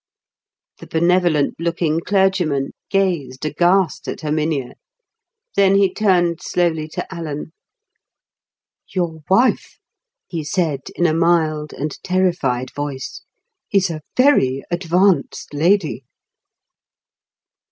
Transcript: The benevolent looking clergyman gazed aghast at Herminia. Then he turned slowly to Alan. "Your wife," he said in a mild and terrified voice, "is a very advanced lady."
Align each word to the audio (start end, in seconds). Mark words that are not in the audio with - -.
The 0.79 0.87
benevolent 0.87 1.53
looking 1.59 1.99
clergyman 2.03 2.71
gazed 2.89 3.45
aghast 3.45 4.07
at 4.07 4.21
Herminia. 4.21 4.73
Then 5.55 5.75
he 5.75 5.93
turned 5.93 6.41
slowly 6.41 6.87
to 6.87 7.13
Alan. 7.13 7.53
"Your 8.95 9.19
wife," 9.29 9.77
he 10.27 10.43
said 10.43 10.79
in 10.95 11.05
a 11.05 11.13
mild 11.13 11.71
and 11.71 11.95
terrified 12.01 12.71
voice, 12.73 13.21
"is 13.71 13.91
a 13.91 14.01
very 14.17 14.63
advanced 14.71 15.53
lady." 15.53 16.05